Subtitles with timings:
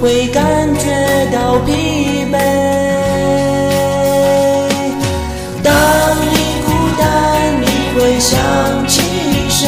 [0.00, 0.42] 会感
[0.76, 2.38] 觉到疲惫。
[5.62, 5.72] 当
[6.30, 6.68] 你孤
[6.98, 7.02] 单，
[7.60, 8.38] 你会想
[8.86, 9.02] 起
[9.50, 9.66] 谁？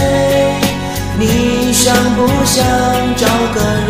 [1.18, 2.64] 你想不想
[3.16, 3.89] 找个人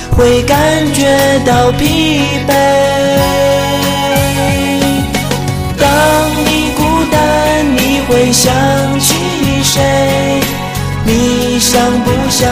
[0.17, 2.53] 会感觉到疲惫。
[5.77, 5.87] 当
[6.45, 7.17] 你孤单，
[7.75, 8.53] 你会想
[8.99, 9.15] 起
[9.63, 9.81] 谁？
[11.03, 12.47] 你想不想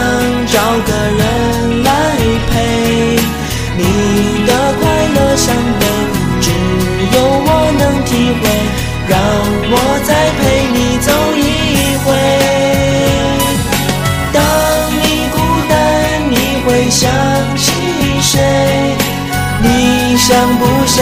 [20.30, 21.02] 想不想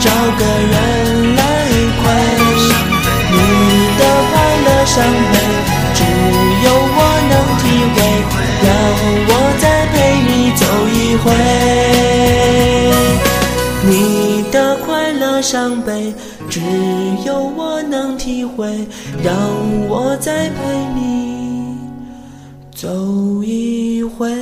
[0.00, 1.42] 找个人来
[2.00, 2.04] 陪？
[3.30, 3.36] 你
[3.98, 4.00] 的
[4.32, 4.34] 快
[4.64, 4.96] 乐伤
[5.30, 5.34] 悲，
[5.92, 6.00] 只
[6.64, 6.66] 有
[6.96, 7.62] 我能体
[7.92, 7.96] 会。
[8.64, 8.66] 让
[9.28, 9.94] 我再陪
[10.26, 11.24] 你走一回。
[13.84, 13.92] 你
[14.50, 14.56] 的
[14.86, 16.14] 快乐伤悲，
[16.48, 16.58] 只
[17.26, 18.88] 有我能体会。
[19.22, 19.34] 让
[19.86, 20.56] 我再陪
[20.94, 21.76] 你
[22.74, 22.88] 走
[23.44, 24.32] 一回。